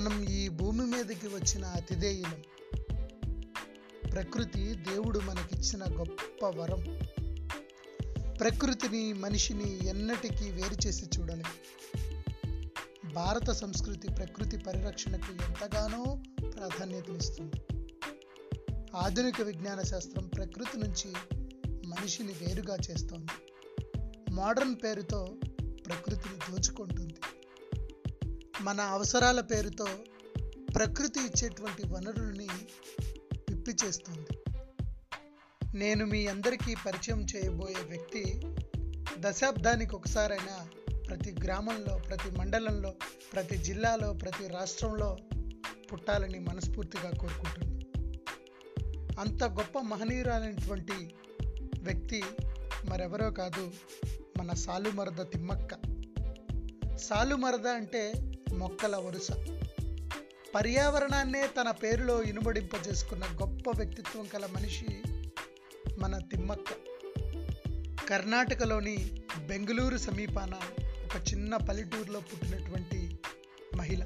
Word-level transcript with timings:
మనం 0.00 0.22
ఈ 0.22 0.48
భూమి 0.48 0.86
మీదకి 0.86 1.26
వచ్చిన 1.26 1.64
అతిథేయులం 1.64 2.42
ప్రకృతి 4.12 4.74
దేవుడు 4.74 5.18
మనకిచ్చిన 5.18 5.98
గొప్ప 5.98 6.46
వరం. 6.46 7.00
ప్రకృతిని 8.40 9.12
మనిషిని 9.12 9.86
ఎన్నటికీ 9.86 10.50
వేరు 10.50 10.86
చేసి 10.86 11.04
చూడలేదు 11.04 11.82
భారత 13.12 13.50
సంస్కృతి 13.50 14.08
ప్రకృతి 14.08 14.56
పరిరక్షణకు 14.58 15.32
ఎంతగానో 15.32 16.22
ప్రాధాన్యతనిస్తుంది 16.50 17.84
ఆధునిక 18.96 19.40
విజ్ఞాన 19.40 19.82
శాస్త్రం 19.82 20.26
ప్రకృతి 20.26 20.78
నుంచి 20.78 21.12
మనిషిని 21.86 22.32
వేరుగా 22.32 22.76
చేస్తోంది. 22.90 23.32
మోడర్న్ 24.30 24.76
పేరుతో 24.84 25.34
ప్రకృతిని 25.86 26.52
దోచుకుంటుంది. 26.52 27.14
మన 28.60 28.80
అవసరాల 28.80 29.40
పేరుతో 29.40 29.88
ప్రకృతి 30.74 31.20
ఇచ్చేటువంటి 31.20 31.86
వనరుల్ని 31.86 32.48
పిప్పి 33.50 33.76
చేస్తుంది. 33.84 34.26
నేను 35.74 36.06
మీ 36.06 36.26
అందరికీ 36.26 36.74
పరిచయం 36.86 37.26
చేయబోయే 37.36 37.82
వ్యక్తి 37.82 38.40
దశాబ్దానికి 39.18 39.96
ఒకసారైనా 39.96 40.68
ప్రతి 41.08 41.36
గ్రామంలో 41.44 41.98
ప్రతి 41.98 42.38
మండలంలో 42.38 42.94
ప్రతి 43.32 43.56
జిల్లాలో 43.56 44.12
ప్రతి 44.12 44.48
రాష్ట్రంలో 44.48 45.16
పుట్టాలని 45.92 46.38
మనస్ఫూర్తిగా 46.38 47.10
కోరుకుంటున్నాను. 47.10 47.80
అంత 49.20 49.44
గొప్ప 49.44 49.78
మహనీయురాలైనటువంటి 49.78 51.14
వ్యక్తి 51.82 52.22
మరెవరో 52.88 53.30
కాదు 53.30 53.72
మన 54.38 54.54
సాలుమరద 54.54 55.20
తిమ్మక్క. 55.32 55.74
సాలుమరద 56.96 57.66
అంటే 57.66 58.12
మొక్కల 58.52 58.96
వరుస. 58.96 59.30
పర్యావరణాన్నే 60.54 61.46
తన 61.46 61.70
పేరులో 61.70 62.22
ఇనుబడింపజేసుకున్న 62.22 63.24
గొప్ప 63.24 63.70
వ్యక్తిత్వం 63.76 64.26
కల 64.26 64.46
మనిషి 64.46 64.86
మన 65.98 66.18
తిమ్మక్క. 66.18 66.72
కర్ణాటకలోని 68.08 69.10
బెంగళూరు 69.46 69.96
సమీపాన 69.96 70.54
ఒక 70.80 71.32
చిన్న 71.32 71.56
పల్లెటూరులో 71.56 72.20
పుట్టినటువంటి 72.20 73.18
మహిళ. 73.76 74.04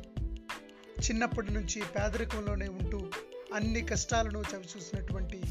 చిన్నప్పటి 1.01 1.55
నుంచి 1.55 1.83
పేదరికంలోనే 1.97 2.69
ఉంటూ 2.69 3.11
అన్ని 3.55 3.81
కష్టాలను 3.81 4.45
చవిచూసినటువంటి 4.55 5.43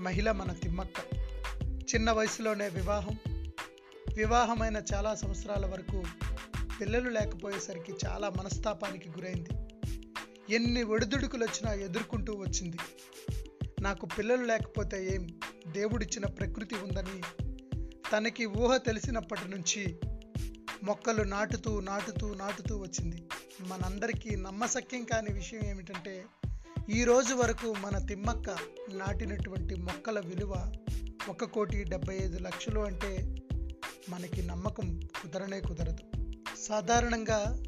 మహిళ 0.00 0.30
మన 0.30 0.52
తిమ్మక్క. 0.52 1.16
చిన్న 1.62 2.12
వయసులోనే 2.12 2.68
వివాహం. 2.68 3.18
వివాహమైన 4.16 4.82
చాలా 4.94 5.14
సంవత్సరాల 5.14 5.66
వరకు 5.66 6.02
పిల్లలు 6.80 7.10
లేకపోయేసరికి 7.10 7.92
చాలా 8.06 8.28
మనస్తాపానికి 8.28 9.08
గురైంది. 9.08 9.48
ఎన్ని 10.54 10.82
ఒడిదుడుకులు 10.82 11.44
వచ్చినా 11.44 11.72
ఎదుర్కొంటూ 11.72 12.34
వచ్చింది. 12.34 12.76
నాకు 13.80 14.06
పిల్లలు 14.06 14.44
లేకపోతే 14.44 15.14
ఏం? 15.14 15.28
దేవుడిచ్చిన 15.72 16.26
ప్రకృతి 16.26 16.74
ఉందని 16.74 17.22
తనకి 18.12 18.46
ఊహ 18.46 18.76
తెలిసినప్పటి 18.76 19.48
నుంచి 19.48 19.96
మొక్కలు 20.82 21.22
నాటుతూ 21.22 21.80
నాటుతూ 21.80 22.34
నాటుతూ 22.34 22.78
వచ్చింది. 22.78 23.28
మనందరికీ 23.60 24.36
నమ్మశక్యం 24.36 25.04
కాని 25.04 25.32
విషయం 25.32 25.60
ఏమిటంటే 25.64 26.24
ఈ 26.90 27.04
రోజు 27.04 27.34
వరకు 27.34 27.74
మన 27.80 27.98
తిమ్మక్క 27.98 28.50
నాటినటువంటి 28.94 29.74
మొక్కల 29.74 30.20
విలువ 30.20 30.72
ఒక 31.28 31.44
కోటి 31.44 31.84
డెబ్బై 31.84 32.16
ఐదు 32.16 32.38
లక్షలు 32.38 32.80
అంటే 32.80 33.36
మనకి 34.08 34.42
నమ్మకం 34.42 35.00
కుదరనే 35.22 35.60
కుదరదు. 35.60 36.21
సాధారణంగా 36.62 37.62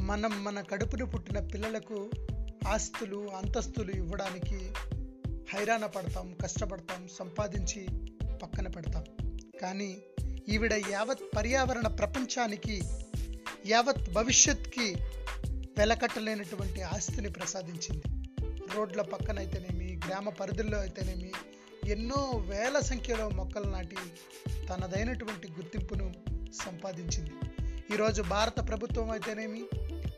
మనం 0.00 0.44
మన 0.44 0.60
కడుపును 0.60 1.06
పుట్టిన 1.06 1.38
పిల్లలకు 1.38 2.10
ఆస్తులు 2.68 3.30
అంతస్తులు 3.30 3.90
ఇవ్వడానికి 3.90 4.72
హైరాణ 5.54 5.86
పడతాం 5.86 6.34
కష్టపడతాం 6.42 7.08
సంపాదించి 7.18 7.88
పక్కన 8.42 8.68
పెడతాం. 8.68 9.04
కానీ 9.62 9.96
ఈవిడ 10.48 10.72
యావత్ 10.72 11.36
పర్యావరణ 11.36 11.86
ప్రపంచానికి 11.86 12.82
యావత్ 13.66 14.12
భవిష్యత్కి 14.12 14.94
వెలకట్టలేనటువంటి 15.78 16.82
ఆస్తిని 16.82 17.30
ప్రసాదించింది. 17.30 18.28
రోడ్ల 18.74 19.02
పక్కన 19.02 19.38
అయితేనేమి 19.38 20.00
గ్రామ 20.08 20.28
పరిధుల్లో 20.28 20.78
అయితేనేమి 20.78 21.32
ఎన్నో 21.90 22.44
వేల 22.46 22.78
సంఖ్యలో 22.78 23.28
మొక్కలు 23.28 23.70
నాటి 23.70 23.96
తనదైనటువంటి 24.68 25.48
గుర్తింపును 25.52 26.14
సంపాదించింది. 26.64 27.32
ఈరోజు 27.92 28.22
భారత 28.22 28.68
ప్రభుత్వం 28.68 29.10
అయితేనేమి 29.10 29.62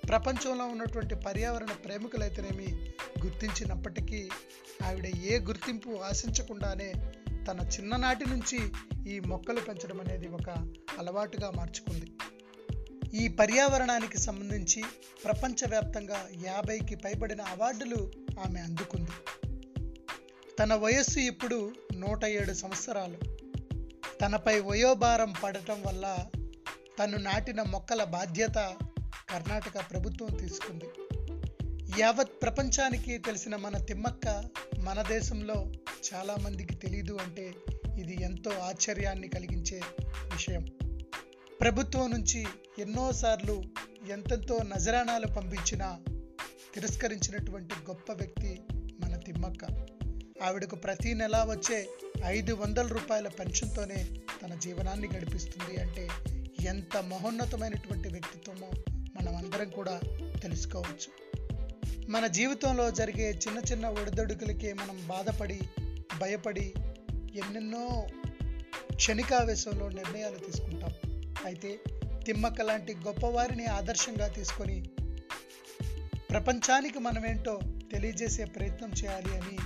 ప్రపంచంలో 0.09 0.65
ఉన్నటువంటి 0.65 1.15
పర్యావరణ 1.15 1.66
ప్రేమికులైతేనేమి 1.66 2.93
గుర్తించినప్పటికీ 3.25 4.28
ఆవిడ 4.82 5.06
ఏ 5.06 5.38
గుర్తింపు 5.38 5.91
ఆశించకుండానే 6.04 6.93
తన 7.28 7.60
చిన్ననాటి 7.60 8.25
నుంచి 8.31 8.72
ఈ 9.10 9.21
మొక్కలు 9.21 9.60
పెంచడం 9.60 10.00
అనేది 10.00 10.28
ఒక 10.28 10.50
అలవాటుగా 10.99 11.50
మార్చుకుంది. 11.50 12.06
ఈ 13.16 13.28
పర్యావరణానికి 13.28 14.19
సంబంధించి 14.19 14.83
ప్రపంచవ్యాప్తంగా 15.25 16.28
యాభైకి 16.44 16.97
పైబడిన 16.97 17.43
అవార్డులు 17.43 18.12
ఆమె 18.47 18.60
అందుకుంది. 18.60 19.10
తన 20.59 20.75
వయస్సు 20.75 21.19
ఇప్పుడు 21.19 21.72
నూట 21.97 22.25
ఏడు 22.25 22.53
సంవత్సరాలు. 22.53 23.19
తనపై 24.21 24.60
వయోభారం 24.60 25.34
పడటం 25.44 25.83
వల్ల 25.87 26.27
తను 27.02 27.16
నాటిన 27.16 27.62
మొక్కల 27.62 28.04
బాధ్యత 28.04 28.54
కర్ణాటక 29.30 29.90
ప్రభుత్వం 29.90 30.36
తీసుకుంది. 30.36 30.84
యావత్ 32.00 32.42
ప్రపంచానికి 32.42 33.18
తెలిసిన 33.18 33.56
మన 33.56 33.78
తిమ్మక్క 33.78 34.44
మన 34.78 35.02
దేశంలో 35.02 35.72
చాలామందికి 36.14 36.74
తెలీదు 36.74 37.18
అంటే 37.22 37.54
ఇది 37.98 38.22
ఎంతో 38.22 38.50
ఆశ్చర్యాన్ని 38.50 39.28
కలిగించే 39.28 39.80
విషయం. 40.24 40.66
ప్రభుత్వం 41.60 42.10
నుంచి 42.10 42.46
ఎన్నోసార్లు 42.78 43.62
ఎంతెంతో 44.10 44.58
నజరానాలు 44.62 45.26
పంపించినా 45.26 46.00
తిరస్కరించినటువంటి 46.74 47.74
గొప్ప 47.74 48.12
వ్యక్తి 48.12 48.60
మన 49.00 49.16
తిమ్మక్క. 49.16 49.64
ఆవిడకు 50.42 50.76
ప్రతి 50.76 51.14
నెలా 51.14 51.44
వచ్చే 51.44 51.88
ఐదు 52.24 52.54
వందల 52.54 52.86
రూపాయల 52.86 53.28
పెన్షన్తోనే 53.28 54.06
తన 54.42 54.54
జీవనాన్ని 54.54 55.08
గడిపిస్తుంది 55.16 55.80
అంటే 55.80 56.08
ఎంత 56.66 56.97
మహోన్నతమైనటువంటి 56.97 58.09
వ్యక్తిత్వమో 58.09 58.69
మనం 59.16 59.37
అందరం 59.37 59.71
కూడా 59.71 60.00
తెలుసుకోవచ్చు. 60.43 61.10
మన 62.10 62.27
జీవితంలో 62.27 62.91
జరిగే 62.91 63.31
చిన్న 63.31 63.59
చిన్న 63.72 63.87
ఒడిదొడుకులకే 63.87 64.72
మనం 64.72 65.06
బాధపడి 65.06 65.60
భయపడి 66.21 66.75
ఎన్నెన్నో 67.34 68.06
క్షణికావేశంలో 68.94 69.88
నిర్ణయాలు 69.88 70.37
తీసుకుంటాం. 70.37 70.91
అయితే 71.44 71.78
తిమ్మక్క 72.27 72.62
లాంటి 72.62 72.94
గొప్పవారిని 72.94 73.66
ఆదర్శంగా 73.66 74.28
తీసుకొని 74.28 74.91
ప్రపంచానికి 76.31 76.98
మనమేంటో 76.98 77.60
తెలియజేసే 77.93 78.44
ప్రయత్నం 78.44 78.91
చేయాలి 79.04 79.37
అని 79.37 79.59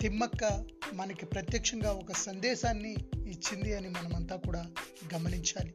తిమ్మక్క 0.00 0.64
మనకి 0.92 1.26
ప్రత్యక్షంగా 1.26 1.92
ఒక 1.92 2.12
సందేశాన్ని 2.12 2.96
ఇచ్చింది 3.30 3.74
అని 3.74 3.88
మనమంతా 3.88 4.36
కూడా 4.36 4.62
గమనించాలి. 5.14 5.72